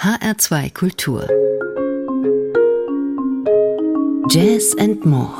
[0.00, 1.26] HR2 Kultur.
[4.30, 5.34] Jazz and More.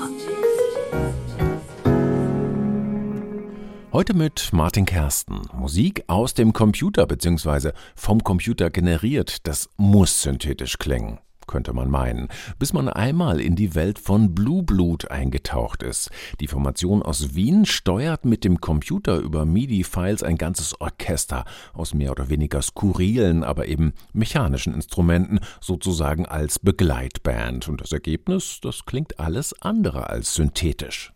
[3.93, 5.43] Heute mit Martin Kersten.
[5.53, 7.71] Musik aus dem Computer bzw.
[7.95, 9.47] vom Computer generiert.
[9.47, 12.29] Das muss synthetisch klingen könnte man meinen,
[12.61, 16.11] bis man einmal in die Welt von Blue Blut eingetaucht ist.
[16.39, 22.13] Die Formation aus Wien steuert mit dem Computer über MIDI-Files ein ganzes Orchester aus mehr
[22.13, 27.69] oder weniger skurrilen, aber eben mechanischen Instrumenten, sozusagen als Begleitband.
[27.69, 31.13] Und das Ergebnis, das klingt alles andere als synthetisch.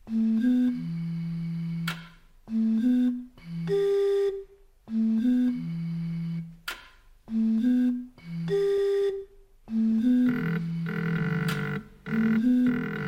[9.72, 10.56] Mm-hmm.
[12.06, 13.01] Mm-hmm.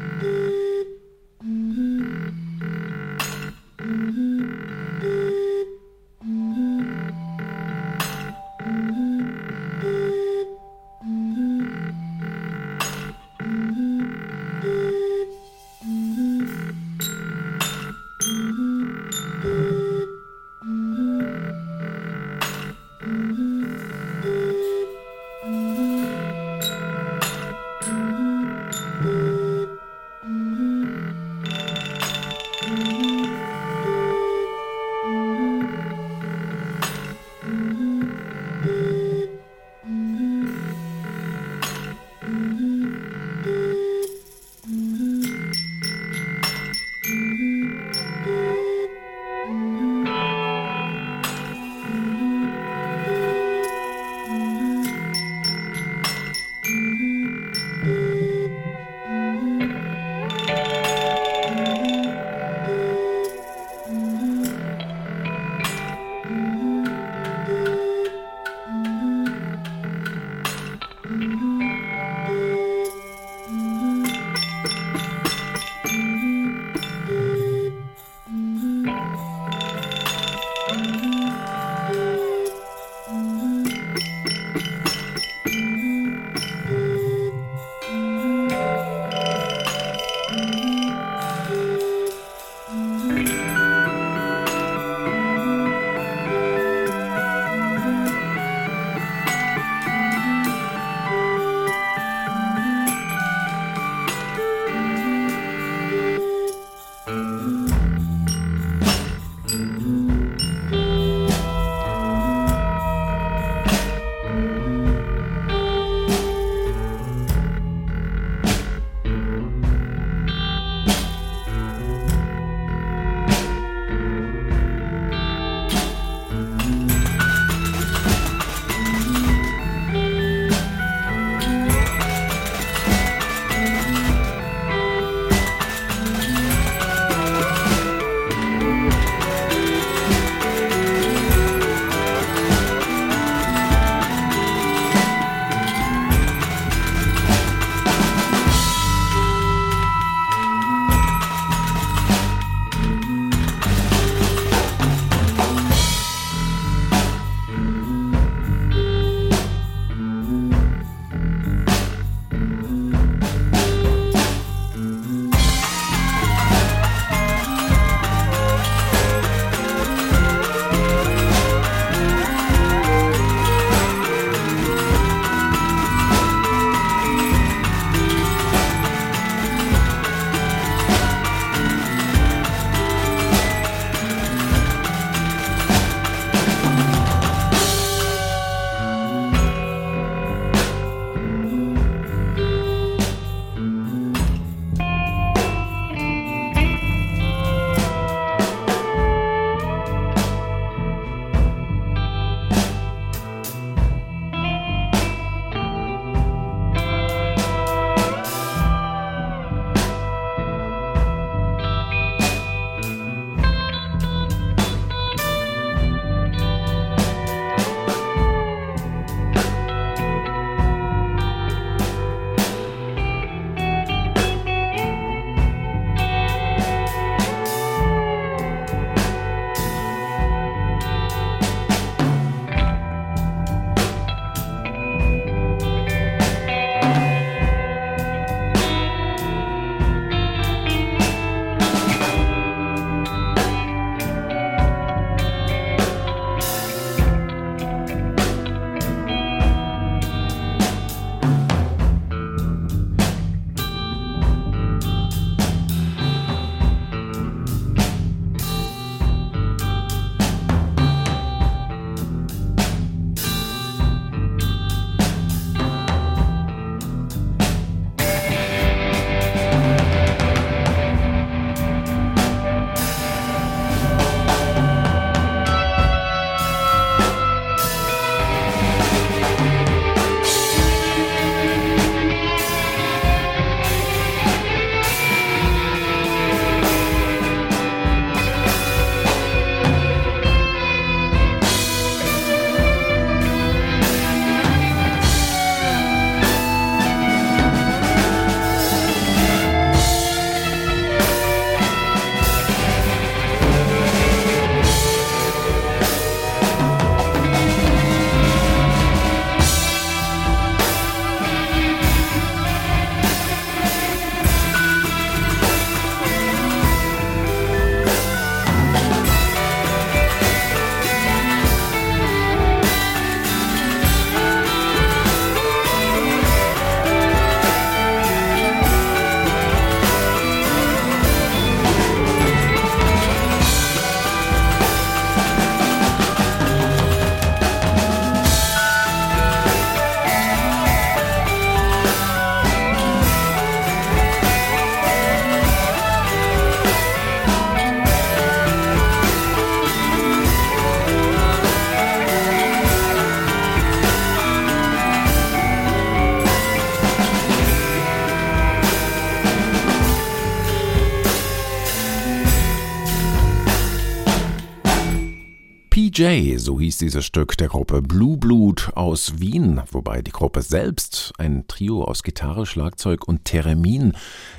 [366.14, 371.12] DJ, so hieß dieses Stück der Gruppe Blue Blood aus Wien, wobei die Gruppe selbst,
[371.18, 373.94] ein Trio aus Gitarre, Schlagzeug und Theremin,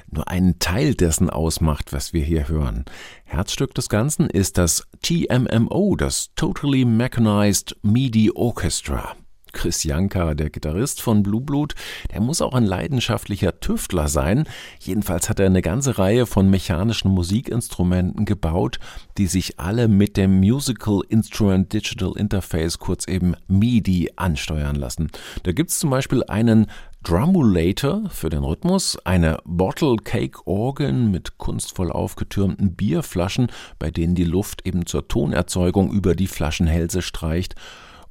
[0.09, 2.85] nur einen Teil dessen ausmacht, was wir hier hören.
[3.25, 9.17] Herzstück des Ganzen ist das TMMO, das Totally Mechanized MIDI Orchestra.
[9.55, 11.73] Chris Janka, der Gitarrist von Blue Blood,
[12.11, 14.43] der muss auch ein leidenschaftlicher Tüftler sein.
[14.79, 18.79] Jedenfalls hat er eine ganze Reihe von mechanischen Musikinstrumenten gebaut,
[19.17, 25.09] die sich alle mit dem Musical Instrument Digital Interface, kurz eben MIDI, ansteuern lassen.
[25.43, 26.67] Da gibt es zum Beispiel einen
[27.03, 33.47] Drumulator für den Rhythmus, eine Bottle Cake Organ mit kunstvoll aufgetürmten Bierflaschen,
[33.79, 37.55] bei denen die Luft eben zur Tonerzeugung über die Flaschenhälse streicht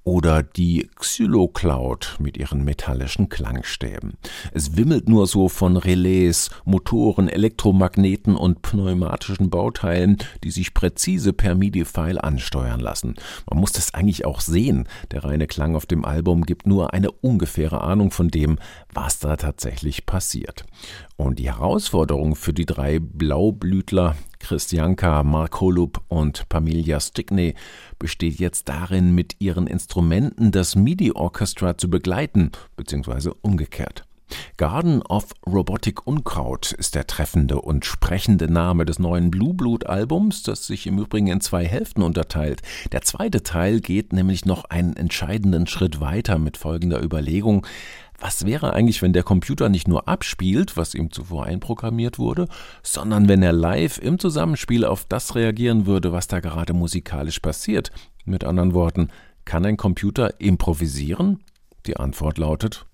[0.05, 4.15] oder die Xylocloud mit ihren metallischen Klangstäben.
[4.53, 11.55] Es wimmelt nur so von Relais, Motoren, Elektromagneten und pneumatischen Bauteilen, die sich präzise per
[11.55, 13.15] MIDI-File ansteuern lassen.
[13.51, 14.87] Man muss das eigentlich auch sehen.
[15.11, 18.59] Der reine Klang auf dem Album gibt nur eine ungefähre Ahnung von dem,
[18.93, 20.65] was da tatsächlich passiert.
[21.17, 27.55] Und die Herausforderung für die drei Blaublütler Christianka, Mark Holub und Pamilja Stickney
[27.99, 34.05] besteht jetzt darin, mit ihren Instrumenten das MIDI-Orchestra zu begleiten, beziehungsweise umgekehrt.
[34.56, 40.45] Garden of Robotic Unkraut ist der treffende und sprechende Name des neuen Blue Blood Albums,
[40.45, 42.62] das sich im Übrigen in zwei Hälften unterteilt.
[42.93, 47.67] Der zweite Teil geht nämlich noch einen entscheidenden Schritt weiter mit folgender Überlegung.
[48.21, 52.47] Was wäre eigentlich, wenn der Computer nicht nur abspielt, was ihm zuvor einprogrammiert wurde,
[52.85, 57.90] sondern wenn er live im Zusammenspiel auf das reagieren würde, was da gerade musikalisch passiert?
[58.25, 59.09] Mit anderen Worten,
[59.45, 61.43] kann ein Computer improvisieren?
[61.87, 62.87] Die Antwort lautet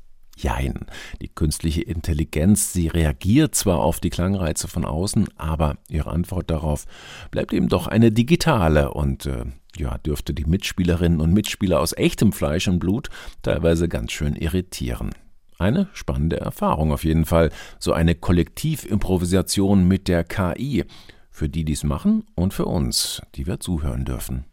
[0.43, 0.87] Jein.
[1.21, 6.87] Die künstliche Intelligenz, sie reagiert zwar auf die Klangreize von außen, aber ihre Antwort darauf
[7.31, 9.45] bleibt eben doch eine digitale und äh,
[9.77, 13.09] ja, dürfte die Mitspielerinnen und Mitspieler aus echtem Fleisch und Blut
[13.43, 15.11] teilweise ganz schön irritieren.
[15.59, 20.85] Eine spannende Erfahrung auf jeden Fall, so eine Kollektivimprovisation mit der KI,
[21.31, 24.45] für die dies machen und für uns, die wir zuhören dürfen.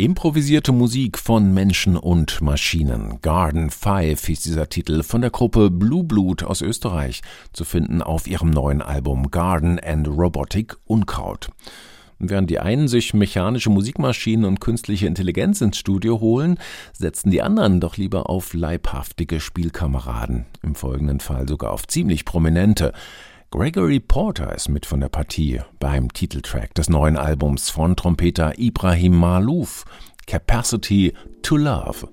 [0.00, 3.18] Improvisierte Musik von Menschen und Maschinen.
[3.20, 7.20] Garden Five hieß dieser Titel von der Gruppe Blue Blood aus Österreich,
[7.52, 11.50] zu finden auf ihrem neuen Album Garden and Robotic Unkraut.
[12.18, 16.58] Während die einen sich mechanische Musikmaschinen und künstliche Intelligenz ins Studio holen,
[16.94, 22.94] setzen die anderen doch lieber auf leibhaftige Spielkameraden, im folgenden Fall sogar auf ziemlich prominente.
[23.52, 29.16] Gregory Porter ist mit von der Partie beim Titeltrack des neuen Albums von Trompeter Ibrahim
[29.18, 29.84] Malouf,
[30.28, 32.08] Capacity to Love.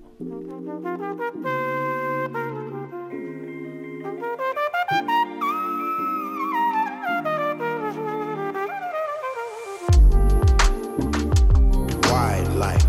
[12.10, 12.82] Wide like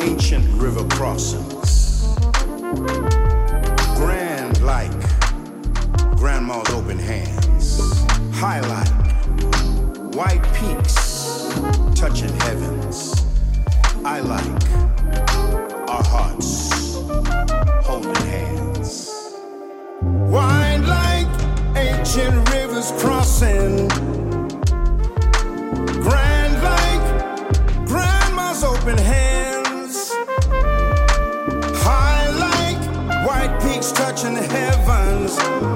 [0.00, 2.16] ancient river crossings,
[3.94, 4.97] grand like
[6.18, 7.78] grandma's open hands.
[8.32, 8.88] Highlight
[10.16, 11.48] white peaks
[11.94, 13.24] touching heavens.
[14.04, 14.62] I like
[15.88, 16.72] our hearts
[17.86, 19.32] holding hands.
[20.02, 21.28] Wind like
[21.76, 23.86] ancient rivers crossing.
[26.02, 30.10] Grand like grandma's open hands.
[31.84, 35.67] High like white peaks touching heavens.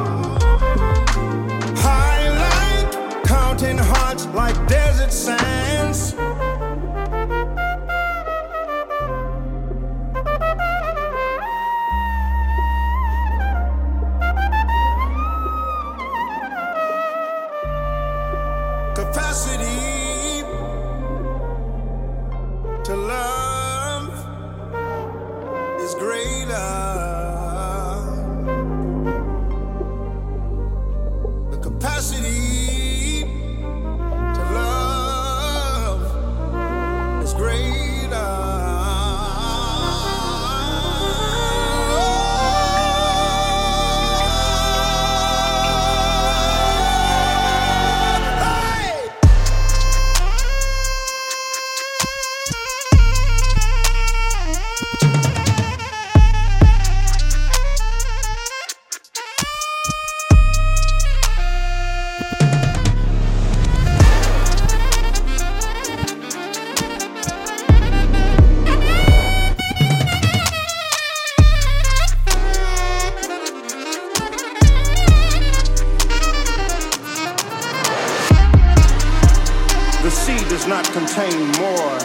[80.62, 81.99] Does not contain more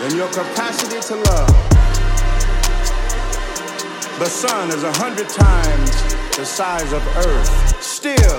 [0.00, 1.48] than your capacity to love.
[4.18, 5.90] The sun is a hundred times
[6.36, 7.80] the size of Earth.
[7.80, 8.38] Still,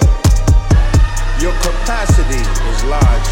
[1.40, 3.30] your capacity is large,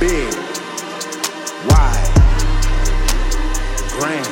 [0.00, 0.34] big,
[1.70, 2.12] wide,
[3.94, 4.26] grand,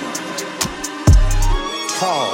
[2.01, 2.34] tall,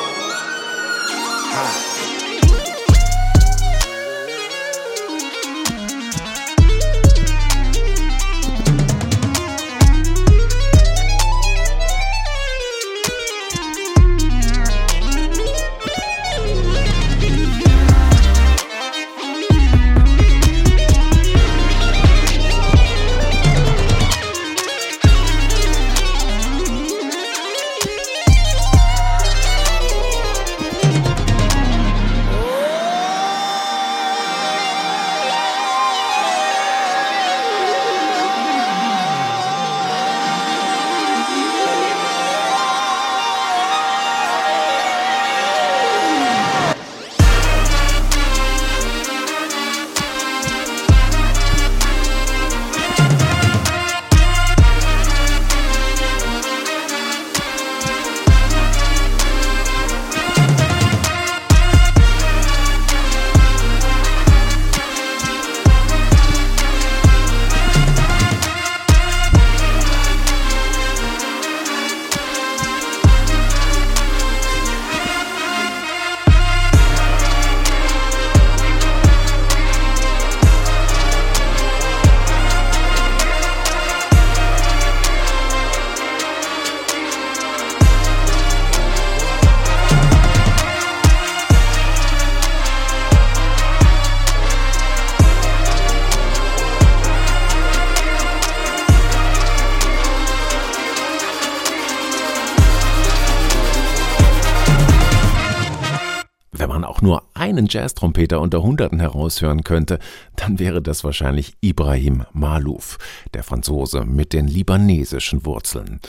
[107.51, 109.99] einen Jazztrompeter unter Hunderten heraushören könnte,
[110.37, 112.99] dann wäre das wahrscheinlich Ibrahim Malouf,
[113.35, 116.01] der Franzose mit den libanesischen Wurzeln.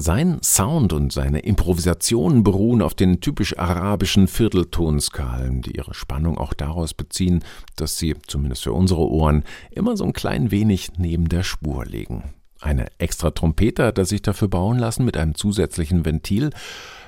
[0.00, 6.54] Sein Sound und seine Improvisationen beruhen auf den typisch arabischen Vierteltonskalen, die ihre Spannung auch
[6.54, 7.42] daraus beziehen,
[7.74, 12.22] dass sie, zumindest für unsere Ohren, immer so ein klein wenig neben der Spur liegen.
[12.60, 16.50] Eine extra Trompete hat er sich dafür bauen lassen mit einem zusätzlichen Ventil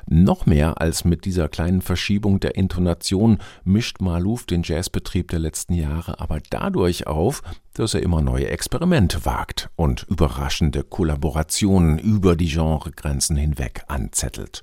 [0.06, 5.74] noch mehr als mit dieser kleinen Verschiebung der Intonation mischt Malouf den Jazzbetrieb der letzten
[5.74, 7.42] Jahre aber dadurch auf,
[7.74, 14.62] dass er immer neue Experimente wagt und überraschende Kollaborationen über die Genregrenzen hinweg anzettelt.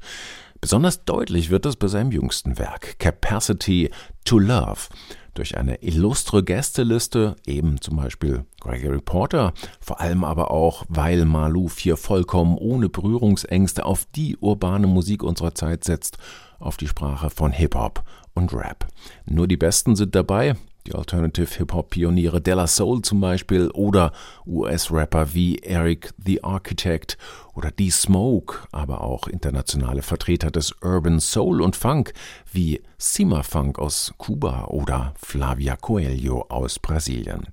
[0.60, 3.92] Besonders deutlich wird das bei seinem jüngsten Werk Capacity
[4.26, 4.88] to Love
[5.38, 11.78] durch eine illustre Gästeliste, eben zum Beispiel Gregory Porter, vor allem aber auch, weil Malouf
[11.78, 16.18] hier vollkommen ohne Berührungsängste auf die urbane Musik unserer Zeit setzt,
[16.60, 18.88] auf die Sprache von Hip-Hop und Rap.
[19.26, 20.56] Nur die Besten sind dabei,
[20.88, 24.12] die Alternative Hip-Hop-Pioniere Della Soul zum Beispiel oder
[24.46, 27.18] US-Rapper wie Eric the Architect
[27.54, 32.14] oder D-Smoke, aber auch internationale Vertreter des Urban Soul und Funk
[32.52, 37.48] wie Sima Funk aus Kuba oder Flavia Coelho aus Brasilien.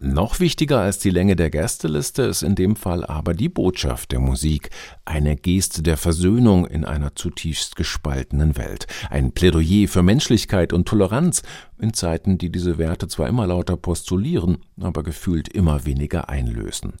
[0.00, 4.20] Noch wichtiger als die Länge der Gästeliste ist in dem Fall aber die Botschaft der
[4.20, 4.70] Musik,
[5.04, 11.42] eine Geste der Versöhnung in einer zutiefst gespaltenen Welt, ein Plädoyer für Menschlichkeit und Toleranz
[11.78, 16.94] in Zeiten, die diese Werte zwar immer lauter postulieren, aber gefühlt immer weniger einlösen.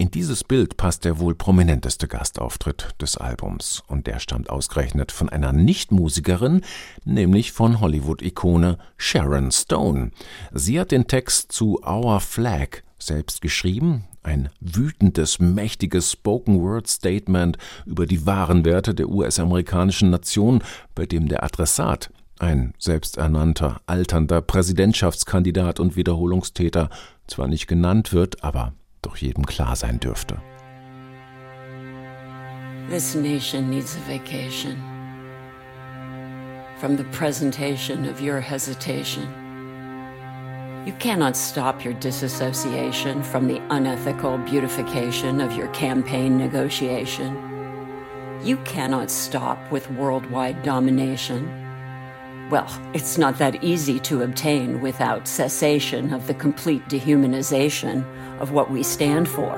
[0.00, 5.28] In dieses Bild passt der wohl prominenteste Gastauftritt des Albums, und der stammt ausgerechnet von
[5.28, 6.62] einer Nichtmusikerin,
[7.04, 10.12] nämlich von Hollywood-Ikone Sharon Stone.
[10.52, 18.24] Sie hat den Text zu Our Flag selbst geschrieben, ein wütendes, mächtiges Spoken-Word-Statement über die
[18.24, 20.62] wahren Werte der US-amerikanischen Nation,
[20.94, 26.88] bei dem der Adressat ein selbsternannter, alternder Präsidentschaftskandidat und Wiederholungstäter
[27.26, 30.40] zwar nicht genannt wird, aber doch jedem klar sein dürfte.
[32.88, 34.76] This nation needs a vacation
[36.78, 39.28] from the presentation of your hesitation.
[40.86, 47.36] You cannot stop your disassociation from the unethical beautification of your campaign negotiation.
[48.42, 51.67] You cannot stop with worldwide domination
[52.50, 58.04] well, it's not that easy to obtain without cessation of the complete dehumanization
[58.40, 59.54] of what we stand for.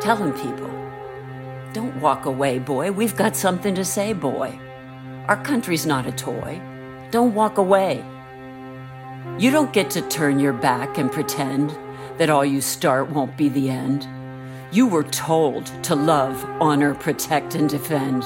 [0.00, 0.70] Telling people,
[1.72, 2.92] don't walk away, boy.
[2.92, 4.58] We've got something to say, boy.
[5.26, 6.60] Our country's not a toy.
[7.10, 8.04] Don't walk away.
[9.38, 11.76] You don't get to turn your back and pretend
[12.18, 14.06] that all you start won't be the end.
[14.72, 18.24] You were told to love, honor, protect, and defend.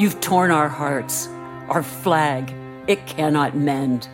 [0.00, 1.28] You've torn our hearts,
[1.68, 2.52] our flag,
[2.86, 4.08] it cannot mend.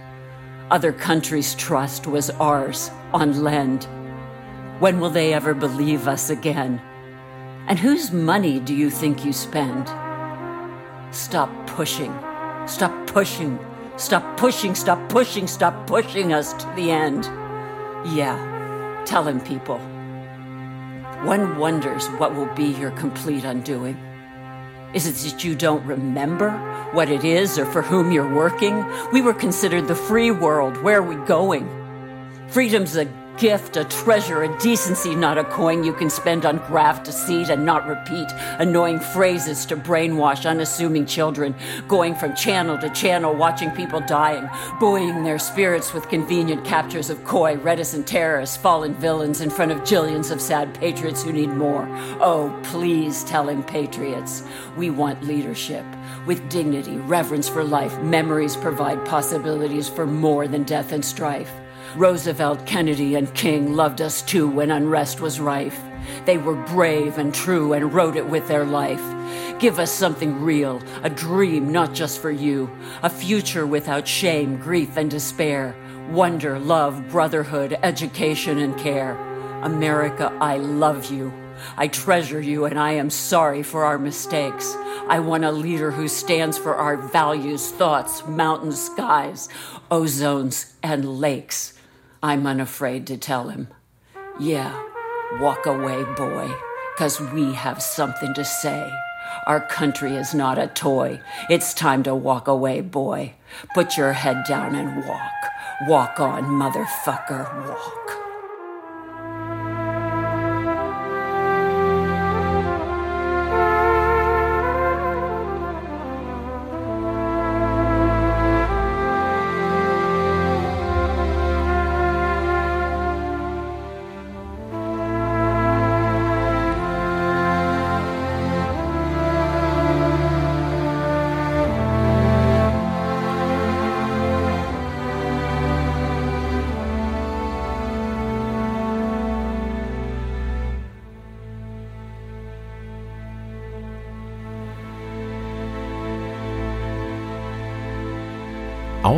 [0.71, 3.85] Other countries' trust was ours on lend.
[4.79, 6.81] When will they ever believe us again?
[7.67, 9.89] And whose money do you think you spend?
[11.15, 12.15] Stop pushing.
[12.67, 13.59] Stop pushing.
[13.97, 14.75] Stop pushing.
[14.75, 15.47] Stop pushing.
[15.47, 17.25] Stop pushing us to the end.
[18.15, 19.79] Yeah, telling people.
[21.25, 23.99] One wonders what will be your complete undoing.
[24.93, 26.51] Is it that you don't remember
[26.93, 28.85] what it is or for whom you're working?
[29.13, 30.83] We were considered the free world.
[30.83, 31.69] Where are we going?
[32.49, 33.05] Freedom's a
[33.41, 37.65] gift, a treasure, a decency, not a coin you can spend on graft, deceit, and
[37.65, 41.55] not repeat annoying phrases to brainwash unassuming children,
[41.89, 44.47] going from channel to channel, watching people dying,
[44.79, 49.79] buoying their spirits with convenient captures of coy, reticent terrorists, fallen villains in front of
[49.79, 51.89] jillions of sad patriots who need more.
[52.21, 54.45] Oh, please tell him, patriots,
[54.77, 55.87] we want leadership.
[56.27, 61.51] With dignity, reverence for life, memories provide possibilities for more than death and strife.
[61.97, 65.81] Roosevelt, Kennedy, and King loved us too when unrest was rife.
[66.25, 69.03] They were brave and true and wrote it with their life.
[69.59, 72.71] Give us something real, a dream not just for you,
[73.03, 75.75] a future without shame, grief, and despair,
[76.11, 79.19] wonder, love, brotherhood, education, and care.
[79.63, 81.33] America, I love you.
[81.77, 84.75] I treasure you and I am sorry for our mistakes.
[85.09, 89.49] I want a leader who stands for our values, thoughts, mountains, skies,
[89.91, 91.75] ozones, and lakes.
[92.23, 93.69] I'm unafraid to tell him,
[94.39, 94.83] yeah,
[95.41, 96.55] walk away, boy,
[96.95, 98.93] because we have something to say.
[99.47, 101.21] Our country is not a toy.
[101.49, 103.35] It's time to walk away, boy.
[103.75, 105.33] Put your head down and walk.
[105.87, 108.30] Walk on, motherfucker, walk.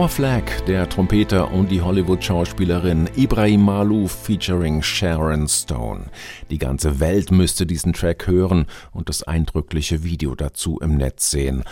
[0.03, 6.07] Our Flag, der Trompeter und die Hollywood-Schauspielerin Ibrahim Malouf featuring Sharon Stone.
[6.51, 11.63] Die ganze Welt müsste diesen Track hören und das eindrückliche Video dazu im Netz sehen.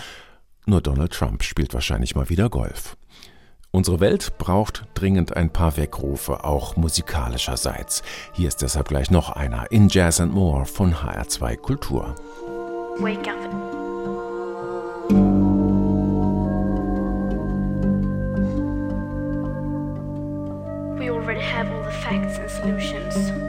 [0.65, 2.97] Nur Donald Trump spielt wahrscheinlich mal wieder Golf.
[3.73, 8.05] Unsere Welt braucht dringend ein paar Weckrufe, auch musikalischerseits.
[8.33, 12.15] Hier ist deshalb gleich noch einer in Jazz and More von HR2 Kultur.
[13.01, 13.80] Wake up.
[22.61, 23.40] Solutions.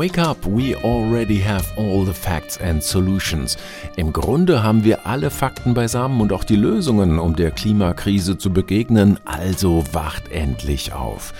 [0.00, 3.58] Wake up, we already have all the facts and solutions.
[3.96, 8.50] Im Grunde haben wir alle Fakten beisammen und auch die Lösungen, um der Klimakrise zu
[8.50, 11.34] begegnen, also wacht endlich auf.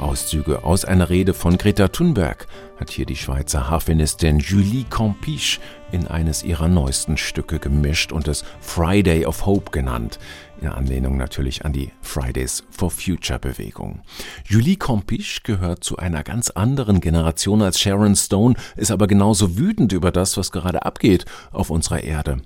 [0.00, 5.60] Auszüge aus einer Rede von Greta Thunberg hat hier die Schweizer Harfenistin Julie Campiche
[5.92, 10.18] in eines ihrer neuesten Stücke gemischt und es Friday of Hope genannt
[10.62, 14.00] in Anlehnung natürlich an die Fridays for Future Bewegung.
[14.44, 19.92] Julie Compiche gehört zu einer ganz anderen Generation als Sharon Stone, ist aber genauso wütend
[19.92, 22.38] über das, was gerade abgeht auf unserer Erde.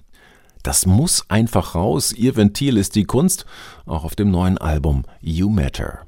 [0.62, 2.12] Das muss einfach raus.
[2.12, 3.46] Ihr Ventil ist die Kunst,
[3.84, 6.00] auch auf dem neuen Album You Matter.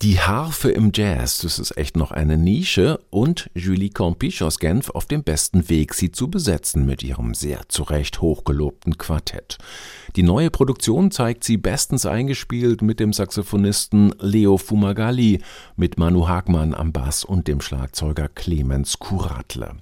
[0.00, 4.90] Die Harfe im Jazz, das ist echt noch eine Nische und Julie Compiche aus Genf
[4.90, 9.58] auf dem besten Weg, sie zu besetzen mit ihrem sehr zu Recht hochgelobten Quartett.
[10.14, 15.42] Die neue Produktion zeigt sie bestens eingespielt mit dem Saxophonisten Leo Fumagalli,
[15.74, 19.78] mit Manu Hagmann am Bass und dem Schlagzeuger Clemens Kuratle.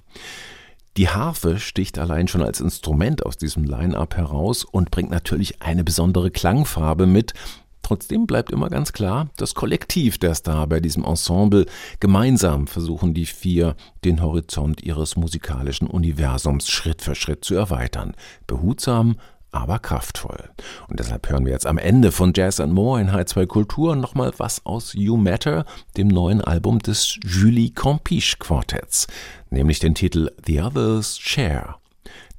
[0.97, 5.83] Die Harfe sticht allein schon als Instrument aus diesem Line-up heraus und bringt natürlich eine
[5.83, 7.35] besondere Klangfarbe mit,
[7.81, 11.65] Trotzdem bleibt immer ganz klar, das Kollektiv der Star bei diesem Ensemble.
[11.99, 18.13] Gemeinsam versuchen die vier, den Horizont ihres musikalischen Universums Schritt für Schritt zu erweitern.
[18.45, 19.15] Behutsam,
[19.51, 20.49] aber kraftvoll.
[20.87, 24.33] Und deshalb hören wir jetzt am Ende von Jazz and More in H2 Kultur nochmal
[24.37, 29.07] was aus You Matter, dem neuen Album des Julie Compiche Quartetts,
[29.49, 31.75] nämlich den Titel The Others Share.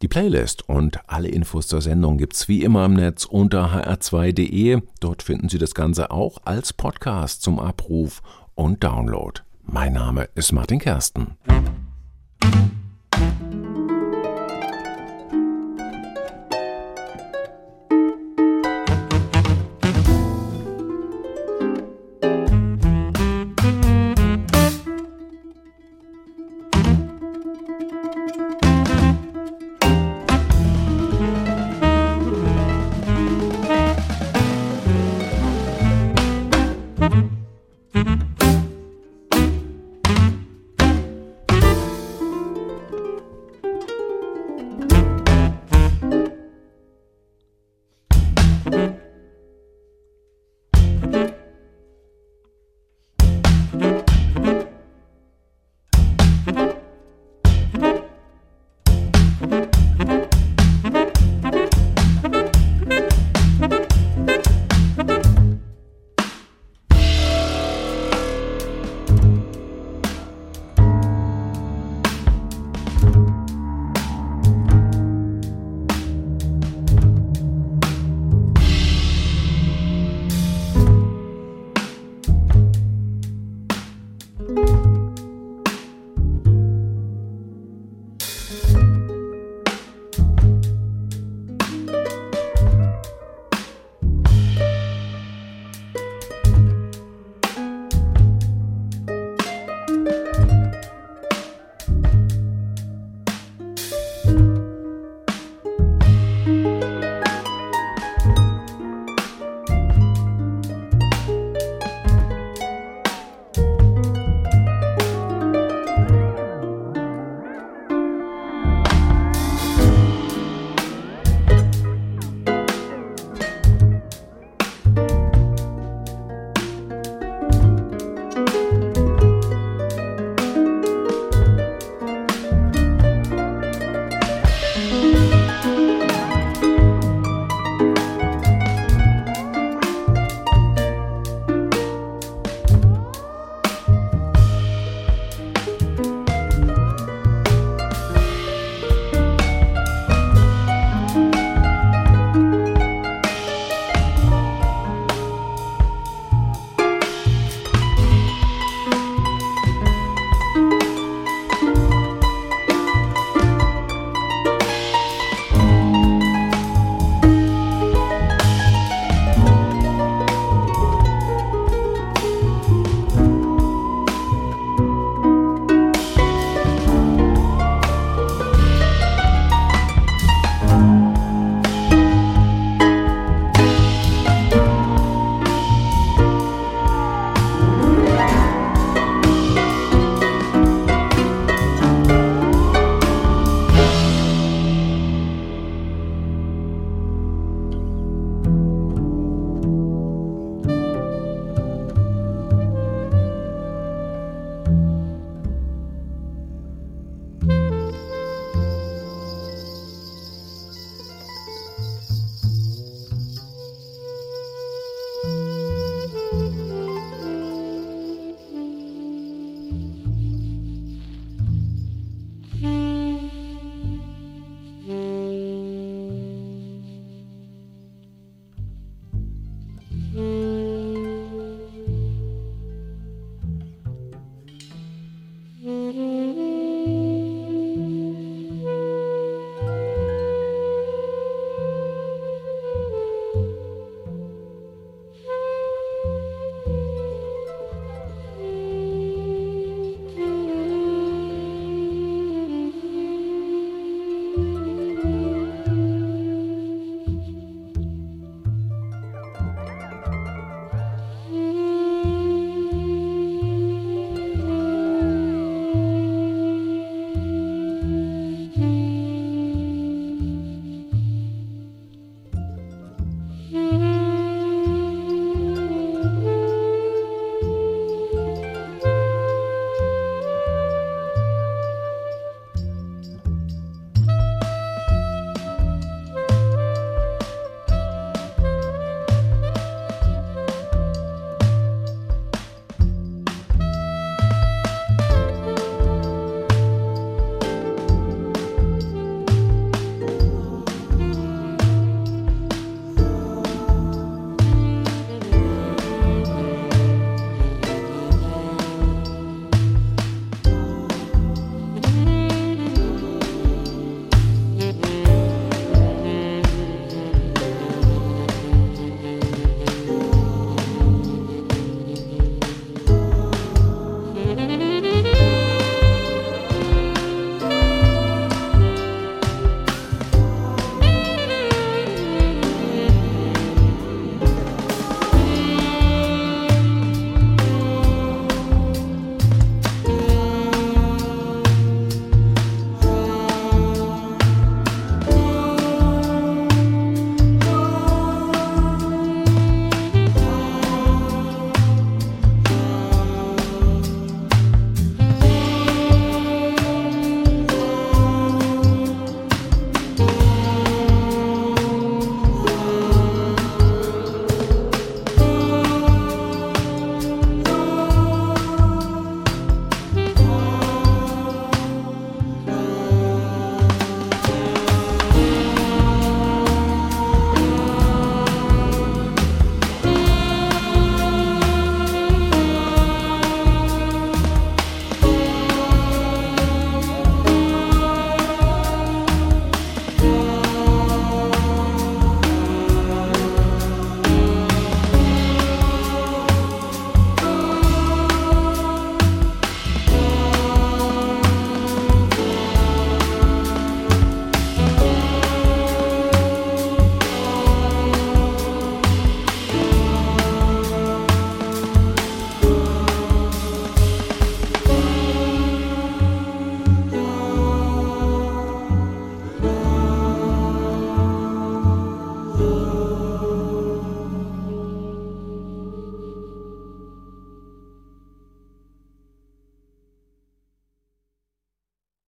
[0.02, 4.82] Die Playlist und alle Infos zur Sendung gibt's wie immer im Netz unter hr2.de.
[5.00, 8.22] Dort finden Sie das Ganze auch als Podcast zum Abruf
[8.54, 9.40] und Download.
[9.64, 11.36] Mein Name ist Martin Kersten.